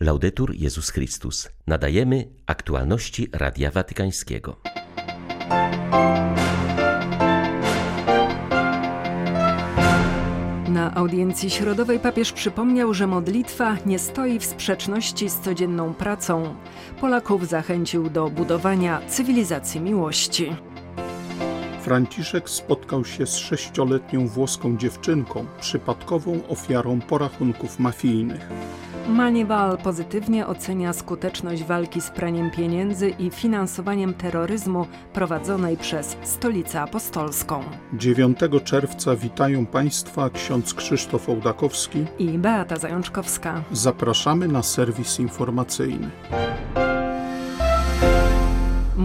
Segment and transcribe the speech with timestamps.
[0.00, 1.48] Laudetur Jezus Chrystus.
[1.66, 4.56] Nadajemy aktualności Radia Watykańskiego.
[10.68, 16.54] Na audiencji środowej papież przypomniał, że modlitwa nie stoi w sprzeczności z codzienną pracą.
[17.00, 20.56] Polaków zachęcił do budowania cywilizacji miłości.
[21.82, 28.48] Franciszek spotkał się z sześcioletnią włoską dziewczynką, przypadkową ofiarą porachunków mafijnych.
[29.08, 37.64] Manival pozytywnie ocenia skuteczność walki z praniem pieniędzy i finansowaniem terroryzmu prowadzonej przez Stolicę Apostolską.
[37.92, 43.62] 9 czerwca witają Państwa ksiądz Krzysztof Ołdakowski i Beata Zajączkowska.
[43.72, 46.10] Zapraszamy na serwis informacyjny.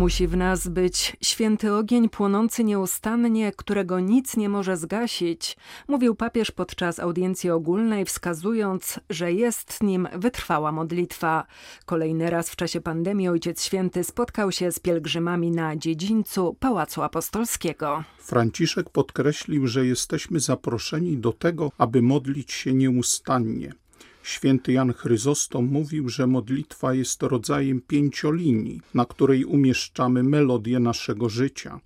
[0.03, 5.57] Musi w nas być święty ogień płonący nieustannie, którego nic nie może zgasić,
[5.87, 11.45] mówił papież podczas audiencji ogólnej, wskazując, że jest nim wytrwała modlitwa.
[11.85, 18.03] Kolejny raz w czasie pandemii Ojciec Święty spotkał się z pielgrzymami na dziedzińcu Pałacu Apostolskiego.
[18.19, 23.82] Franciszek podkreślił, że jesteśmy zaproszeni do tego, aby modlić się nieustannie.
[24.23, 31.79] Święty Jan Chryzostom mówił, że modlitwa jest rodzajem pięciolinii, na której umieszczamy melodię naszego życia.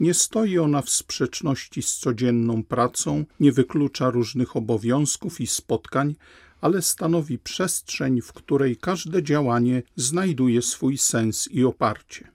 [0.00, 6.14] Nie stoi ona w sprzeczności z codzienną pracą, nie wyklucza różnych obowiązków i spotkań,
[6.60, 12.32] ale stanowi przestrzeń, w której każde działanie znajduje swój sens i oparcie.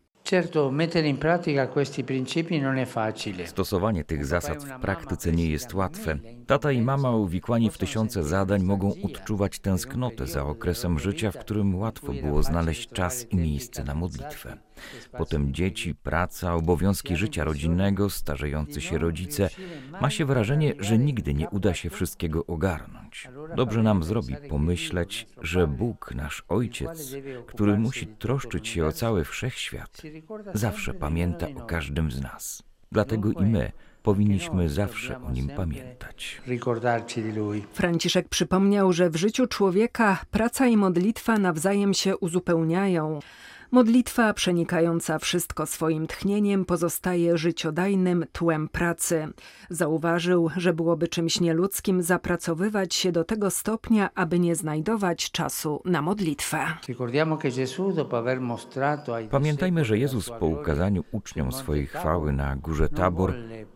[3.46, 6.20] Stosowanie tych zasad w praktyce nie jest łatwe.
[6.48, 11.76] Tata i mama uwikłani w tysiące zadań mogą odczuwać tęsknotę za okresem życia, w którym
[11.76, 14.67] łatwo było znaleźć czas i miejsce na modlitwę.
[15.18, 19.50] Potem dzieci, praca, obowiązki życia rodzinnego, starzejący się rodzice.
[20.02, 23.30] Ma się wrażenie, że nigdy nie uda się wszystkiego ogarnąć.
[23.56, 27.16] Dobrze nam zrobi pomyśleć, że Bóg, nasz Ojciec,
[27.48, 30.02] który musi troszczyć się o cały wszechświat,
[30.54, 32.64] zawsze pamięta o każdym z nas.
[32.92, 33.72] Dlatego i my
[34.04, 36.42] powinniśmy zawsze o nim pamiętać.
[37.74, 43.20] Franciszek przypomniał, że w życiu człowieka praca i modlitwa nawzajem się uzupełniają.
[43.72, 49.28] Modlitwa przenikająca wszystko swoim tchnieniem pozostaje życiodajnym tłem pracy.
[49.70, 56.02] Zauważył, że byłoby czymś nieludzkim zapracowywać się do tego stopnia, aby nie znajdować czasu na
[56.02, 56.60] modlitwę.
[59.32, 63.34] Pamiętajmy, że Jezus po ukazaniu uczniom swojej chwały na górze Tabor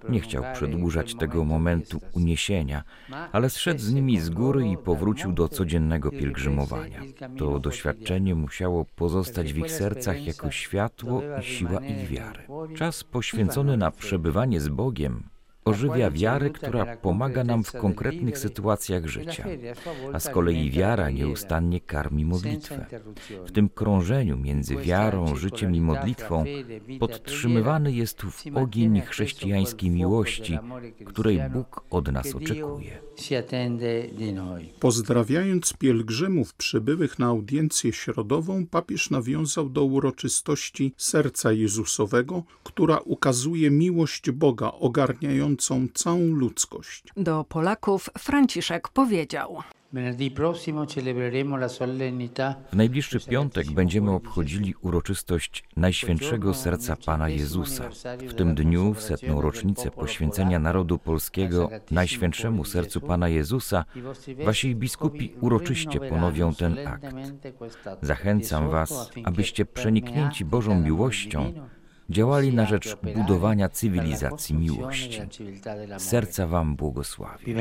[0.09, 2.83] nie chciał przedłużać tego momentu uniesienia,
[3.31, 7.01] ale zszedł z nimi z góry i powrócił do codziennego pielgrzymowania.
[7.37, 12.43] To doświadczenie musiało pozostać w ich sercach jako światło i siła ich wiary.
[12.75, 15.23] Czas poświęcony na przebywanie z Bogiem
[15.65, 19.45] ożywia wiarę, która pomaga nam w konkretnych sytuacjach życia,
[20.13, 22.85] a z kolei wiara nieustannie karmi modlitwę.
[23.45, 26.43] W tym krążeniu między wiarą, życiem i modlitwą
[26.99, 30.57] podtrzymywany jest w ogień chrześcijańskiej miłości,
[31.05, 32.99] której Bóg od nas oczekuje.
[34.79, 44.31] Pozdrawiając pielgrzymów przybyłych na audiencję środową, papież nawiązał do uroczystości Serca Jezusowego, która ukazuje miłość
[44.31, 45.51] Boga ogarniającą
[45.93, 47.03] całą ludzkość.
[47.17, 49.63] Do Polaków Franciszek powiedział:
[52.71, 57.89] w najbliższy piątek będziemy obchodzili uroczystość Najświętszego Serca Pana Jezusa.
[58.29, 63.85] W tym dniu, w setną rocznicę poświęcenia narodu polskiego Najświętszemu Sercu Pana Jezusa,
[64.45, 67.05] wasi biskupi uroczyście ponowią ten akt.
[68.01, 71.53] Zachęcam was, abyście przeniknięci Bożą miłością
[72.11, 75.21] działali na rzecz budowania cywilizacji miłości.
[75.97, 77.55] Serca wam błogosławi.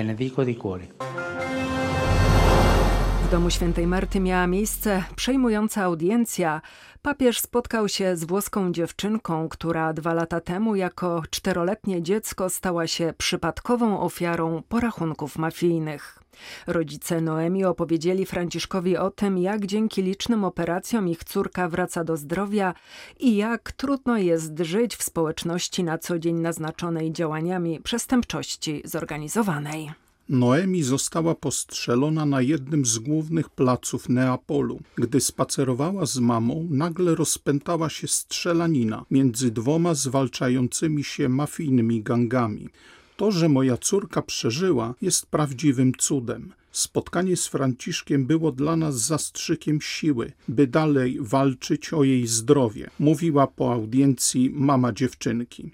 [3.31, 6.61] W domu świętej Marty miała miejsce przejmująca audiencja.
[7.03, 13.15] Papież spotkał się z włoską dziewczynką, która dwa lata temu jako czteroletnie dziecko stała się
[13.19, 16.19] przypadkową ofiarą porachunków mafijnych.
[16.67, 22.75] Rodzice Noemi opowiedzieli Franciszkowi o tym, jak dzięki licznym operacjom ich córka wraca do zdrowia
[23.21, 30.10] i jak trudno jest żyć w społeczności na co dzień naznaczonej działaniami przestępczości zorganizowanej.
[30.31, 34.81] Noemi została postrzelona na jednym z głównych placów Neapolu.
[34.97, 42.69] Gdy spacerowała z mamą, nagle rozpętała się strzelanina między dwoma zwalczającymi się mafijnymi gangami.
[43.17, 46.53] To, że moja córka przeżyła, jest prawdziwym cudem.
[46.73, 53.47] Spotkanie z Franciszkiem było dla nas zastrzykiem siły, by dalej walczyć o jej zdrowie, mówiła
[53.47, 55.71] po audiencji mama dziewczynki.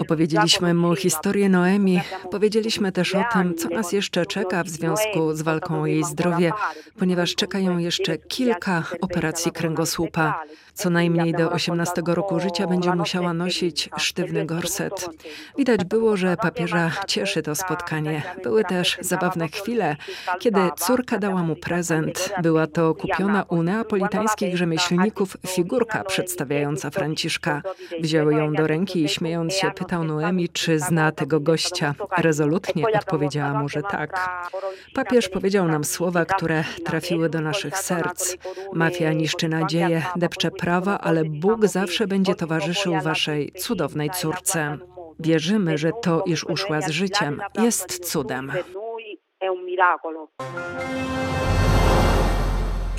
[0.00, 2.00] Opowiedzieliśmy mu historię Noemi,
[2.30, 6.52] powiedzieliśmy też o tym, co nas jeszcze czeka w związku z walką o jej zdrowie,
[6.98, 10.42] ponieważ czekają jeszcze kilka operacji kręgosłupa.
[10.74, 15.08] Co najmniej do 18 roku życia będzie musiała nosić sztywny gorset.
[15.58, 18.22] Widać było, że papieża cieszy to spotkanie.
[18.42, 19.96] Były też zabawne chwile,
[20.38, 22.34] kiedy córka dała mu prezent.
[22.42, 27.45] Była to kupiona u neapolitańskich rzemieślników figurka przedstawiająca Franciszka.
[28.00, 31.94] Wziął ją do ręki i śmiejąc się pytał Noemi, czy zna tego gościa.
[32.18, 34.28] Rezolutnie odpowiedziała mu, że tak.
[34.94, 38.36] Papież powiedział nam słowa, które trafiły do naszych serc.
[38.72, 44.78] Mafia niszczy nadzieję, depcze prawa, ale Bóg zawsze będzie towarzyszył waszej cudownej córce.
[45.20, 48.52] Wierzymy, że to, iż uszła z życiem, jest cudem.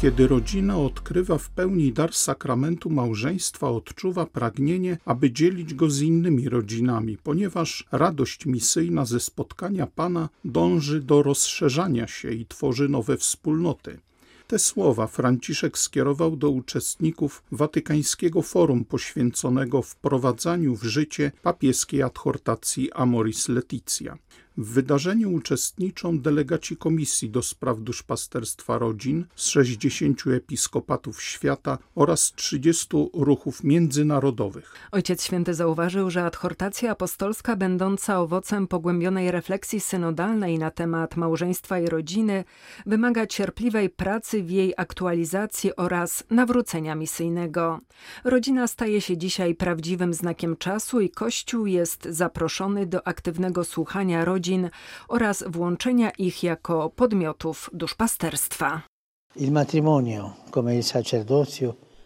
[0.02, 6.50] Kiedy rodzina odkrywa w pełni dar sakramentu małżeństwa, odczuwa pragnienie, aby dzielić go z innymi
[6.50, 14.00] rodzinami, ponieważ radość misyjna ze spotkania Pana dąży do rozszerzania się i tworzy nowe wspólnoty.
[14.48, 23.50] Te słowa Franciszek skierował do uczestników Watykańskiego Forum poświęconego wprowadzaniu w życie papieskiej adhortacji Amoris
[23.50, 24.18] Laetitia.
[24.60, 32.88] W wydarzeniu uczestniczą delegaci Komisji do Spraw Duszpasterstwa Rodzin z 60 episkopatów świata oraz 30
[33.14, 34.74] ruchów międzynarodowych.
[34.92, 41.86] Ojciec Święty zauważył, że adhortacja apostolska, będąca owocem pogłębionej refleksji synodalnej na temat małżeństwa i
[41.86, 42.44] rodziny,
[42.86, 47.80] wymaga cierpliwej pracy w jej aktualizacji oraz nawrócenia misyjnego.
[48.24, 54.47] Rodzina staje się dzisiaj prawdziwym znakiem czasu i Kościół jest zaproszony do aktywnego słuchania rodzin
[54.48, 54.70] rodzin
[55.08, 58.82] oraz włączenia ich jako podmiotów duszpasterstwa.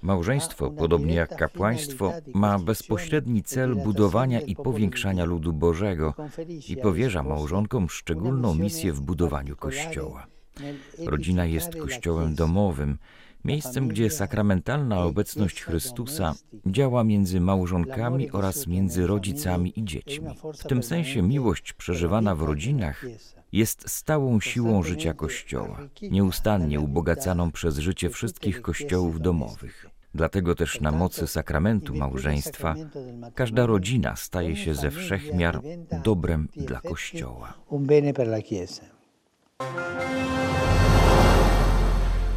[0.02, 6.14] Małżeństwo, podobnie jak kapłaństwo, ma bezpośredni cel budowania i powiększania ludu Bożego
[6.70, 10.28] i powierza małżonkom szczególną misję w budowaniu Kościoła.
[11.06, 12.98] Rodzina jest Kościołem domowym,
[13.46, 16.36] miejscem, gdzie sakramentalna obecność Chrystusa
[16.66, 20.30] działa między małżonkami oraz między rodzicami i dziećmi.
[20.60, 23.06] W tym sensie miłość przeżywana w rodzinach
[23.52, 25.80] jest stałą siłą życia Kościoła,
[26.12, 29.86] nieustannie ubogacaną przez życie wszystkich kościołów domowych.
[30.16, 32.76] Dlatego też na mocy sakramentu małżeństwa
[33.36, 35.62] każda rodzina staje się ze wszechmiar
[36.04, 37.54] dobrem dla Kościoła.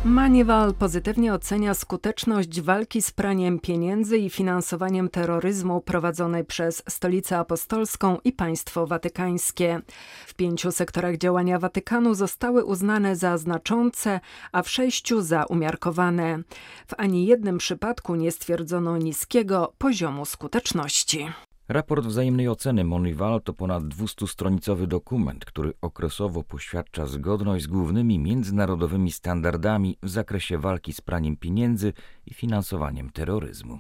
[0.05, 8.19] Maniwal pozytywnie ocenia skuteczność walki z praniem pieniędzy i finansowaniem terroryzmu prowadzonej przez Stolicę Apostolską
[8.25, 9.81] i państwo watykańskie.
[10.27, 14.21] W pięciu sektorach działania Watykanu zostały uznane za znaczące,
[14.53, 16.39] a w sześciu za umiarkowane.
[16.87, 21.29] W ani jednym przypadku nie stwierdzono niskiego poziomu skuteczności.
[21.69, 29.12] Raport wzajemnej oceny Monival to ponad 200-stronicowy dokument, który okresowo poświadcza zgodność z głównymi międzynarodowymi
[29.12, 31.93] standardami w zakresie walki z praniem pieniędzy
[32.26, 33.78] i finansowaniem terroryzmu.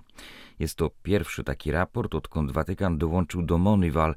[0.58, 4.14] Jest to pierwszy taki raport, odkąd Watykan dołączył do Monival.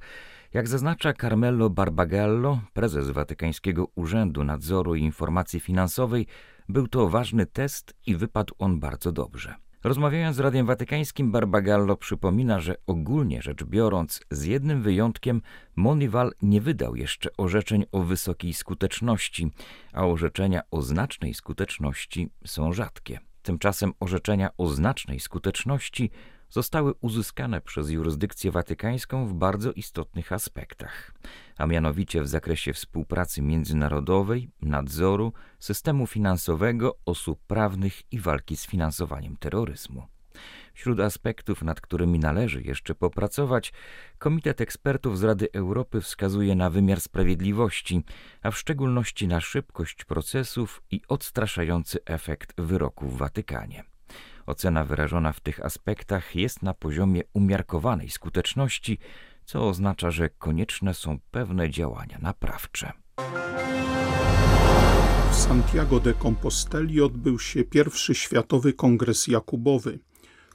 [0.54, 6.28] Jak zaznacza Carmelo Barbagallo, prezes Watykańskiego Urzędu Nadzoru i Informacji Finansowej,
[6.70, 9.56] był to ważny test i wypadł on bardzo dobrze.
[9.88, 15.42] Rozmawiając z Radiem Watykańskim, Barbagallo przypomina, że ogólnie rzecz biorąc, z jednym wyjątkiem,
[15.76, 19.52] Monival nie wydał jeszcze orzeczeń o wysokiej skuteczności,
[19.94, 23.20] a orzeczenia o znacznej skuteczności są rzadkie.
[23.42, 26.12] Tymczasem orzeczenia o znacznej skuteczności
[26.50, 31.14] zostały uzyskane przez jurysdykcję watykańską w bardzo istotnych aspektach,
[31.58, 39.38] a mianowicie w zakresie współpracy międzynarodowej, nadzoru, systemu finansowego, osób prawnych i walki z finansowaniem
[39.38, 40.08] terroryzmu.
[40.74, 43.74] Wśród aspektów, nad którymi należy jeszcze popracować,
[44.18, 48.04] Komitet Ekspertów z Rady Europy wskazuje na wymiar sprawiedliwości,
[48.42, 53.97] a w szczególności na szybkość procesów i odstraszający efekt wyroku w Watykanie.
[54.48, 58.98] Ocena wyrażona w tych aspektach jest na poziomie umiarkowanej skuteczności,
[59.46, 62.92] co oznacza, że konieczne są pewne działania naprawcze.
[65.32, 70.00] W Santiago de Composteli odbył się pierwszy Światowy Kongres Jakubowy,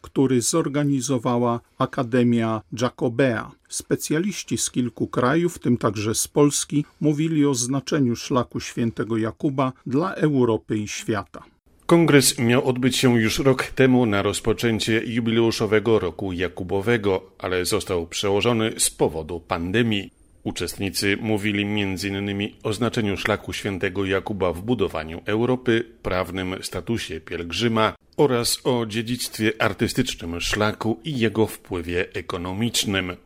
[0.01, 3.51] który zorganizowała Akademia Jacobea.
[3.69, 9.73] Specjaliści z kilku krajów, w tym także z Polski, mówili o znaczeniu szlaku świętego Jakuba
[9.87, 11.52] dla Europy i świata.
[11.93, 18.73] Kongres miał odbyć się już rok temu na rozpoczęcie jubileuszowego roku Jakubowego, ale został przełożony
[18.79, 20.11] z powodu pandemii.
[20.43, 22.49] Uczestnicy mówili m.in.
[22.63, 30.41] o znaczeniu szlaku świętego Jakuba w budowaniu Europy, prawnym statusie pielgrzyma, oraz o dziedzictwie artystycznym
[30.41, 33.17] szlaku i jego wpływie ekonomicznym.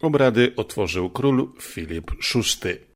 [0.00, 2.95] Obrady otworzył król Filip VI.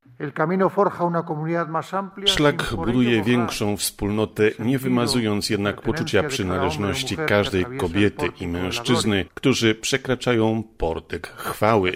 [2.27, 10.63] Szlak buduje większą wspólnotę, nie wymazując jednak poczucia przynależności każdej kobiety i mężczyzny, którzy przekraczają
[10.79, 11.93] portyk chwały.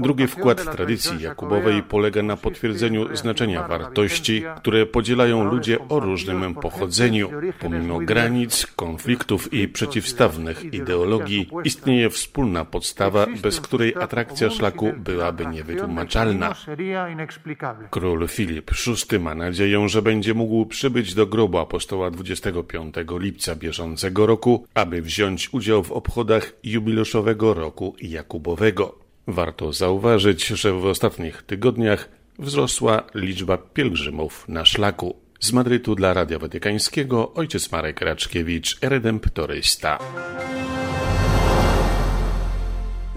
[0.00, 7.30] Drugi wkład tradycji jakubowej polega na potwierdzeniu znaczenia wartości, które podzielają ludzie o różnym pochodzeniu.
[7.60, 16.54] Pomimo granic, konfliktów i przeciwstawnych ideologii, istnieje wspólna podstawa, bez której atrakcja szlaku byłaby niewytłumaczalna.
[17.90, 18.70] Król Filip
[19.10, 25.02] VI ma nadzieję, że będzie mógł przybyć do grobu apostoła 25 lipca bieżącego roku, aby
[25.02, 28.98] wziąć udział w obchodach jubileuszowego roku Jakubowego.
[29.26, 32.08] Warto zauważyć, że w ostatnich tygodniach
[32.38, 35.16] wzrosła liczba pielgrzymów na szlaku.
[35.40, 39.98] Z Madrytu dla Radia Watykańskiego ojciec Marek Raczkiewicz, redemptorysta.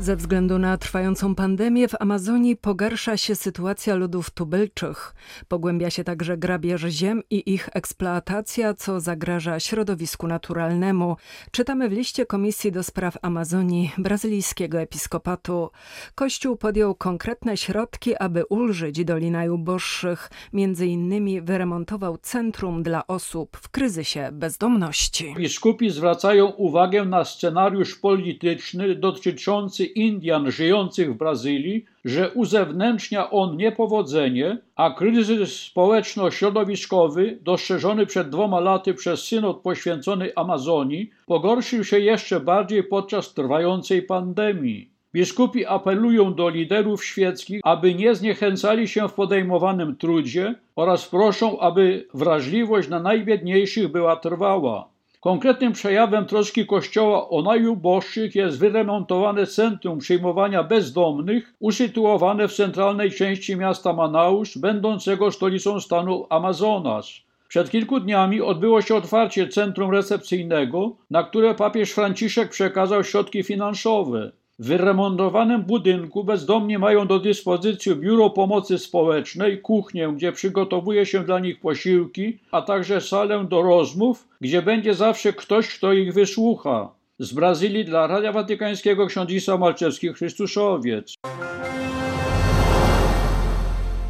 [0.02, 5.16] Ze względu na trwającą pandemię w Amazonii pogarsza się sytuacja ludów tubylczych.
[5.48, 11.16] Pogłębia się także grabież ziem i ich eksploatacja, co zagraża środowisku naturalnemu.
[11.52, 15.70] Czytamy w liście Komisji do Spraw Amazonii brazylijskiego episkopatu.
[16.16, 20.30] Kościół podjął konkretne środki, aby ulżyć Dolina uboższych.
[20.54, 25.34] Między innymi wyremontował centrum dla osób w kryzysie bezdomności.
[25.38, 34.58] Biskupi zwracają uwagę na scenariusz polityczny dotyczący Indian żyjących w Brazylii, że uzewnętrznia on niepowodzenie,
[34.76, 42.84] a kryzys społeczno-środowiskowy, dostrzeżony przed dwoma laty przez synod poświęcony Amazonii, pogorszył się jeszcze bardziej
[42.84, 44.92] podczas trwającej pandemii.
[45.14, 52.08] Biskupi apelują do liderów świeckich, aby nie zniechęcali się w podejmowanym trudzie oraz proszą, aby
[52.14, 54.91] wrażliwość na najbiedniejszych była trwała.
[55.22, 63.56] Konkretnym przejawem troski Kościoła o najuboższych jest wyremontowane centrum przyjmowania bezdomnych, usytuowane w centralnej części
[63.56, 67.12] miasta Manaus, będącego stolicą stanu Amazonas.
[67.48, 74.32] Przed kilku dniami odbyło się otwarcie centrum recepcyjnego, na które papież Franciszek przekazał środki finansowe.
[74.62, 81.60] Wyremontowanym budynku bezdomni mają do dyspozycji biuro pomocy społecznej, kuchnię, gdzie przygotowuje się dla nich
[81.60, 86.90] posiłki, a także salę do rozmów, gdzie będzie zawsze ktoś, kto ich wysłucha.
[87.20, 91.14] Z Brazylii dla Radia Watykańskiego ksiądz Isa Malczewski, Chrystuszowiec.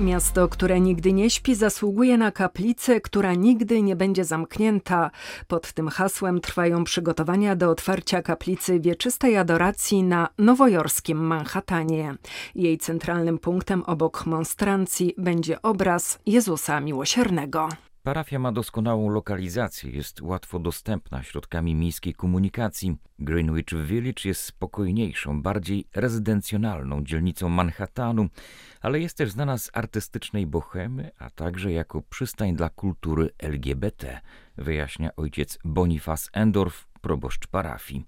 [0.01, 5.11] Miasto, które nigdy nie śpi, zasługuje na kaplicę, która nigdy nie będzie zamknięta.
[5.47, 12.15] Pod tym hasłem trwają przygotowania do otwarcia kaplicy wieczystej adoracji na nowojorskim Manhattanie.
[12.55, 17.69] Jej centralnym punktem obok monstrancji będzie obraz Jezusa Miłosiernego.
[18.03, 22.97] Parafia ma doskonałą lokalizację, jest łatwo dostępna środkami miejskiej komunikacji.
[23.19, 28.27] Greenwich Village jest spokojniejszą, bardziej rezydencjonalną dzielnicą Manhattanu,
[28.81, 34.19] ale jest też znana z artystycznej bohemy, a także jako przystań dla kultury LGBT,
[34.57, 38.05] wyjaśnia ojciec Bonifaz Endorf, proboszcz parafii.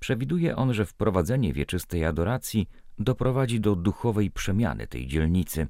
[0.00, 2.68] Przewiduje on, że wprowadzenie wieczystej adoracji
[2.98, 5.66] doprowadzi do duchowej przemiany tej dzielnicy.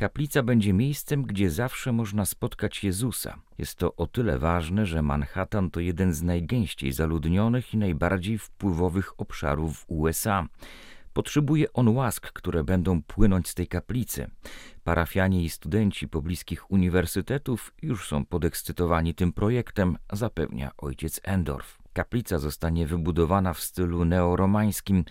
[0.00, 3.40] Kaplica będzie miejscem, gdzie zawsze można spotkać Jezusa.
[3.58, 9.20] Jest to o tyle ważne, że Manhattan to jeden z najgęściej zaludnionych i najbardziej wpływowych
[9.20, 10.46] obszarów w USA.
[11.12, 14.30] Potrzebuje on łask, które będą płynąć z tej kaplicy.
[14.84, 21.79] Parafianie i studenci pobliskich uniwersytetów już są podekscytowani tym projektem, zapewnia ojciec Endorf.
[21.92, 25.04] Kaplica zostanie wybudowana w stylu neoromańskim.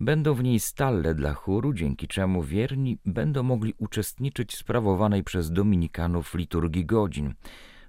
[0.00, 5.50] Będą w niej stalle dla chóru, dzięki czemu wierni będą mogli uczestniczyć w sprawowanej przez
[5.50, 7.34] dominikanów liturgii godzin.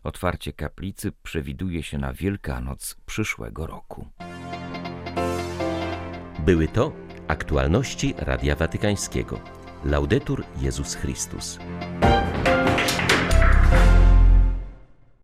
[0.04, 4.08] Otwarcie kaplicy przewiduje się na Wielkanoc przyszłego roku.
[6.40, 6.92] Były to
[7.28, 9.40] aktualności Radia Watykańskiego.
[9.86, 11.60] Laudetur Jezus Chrystus.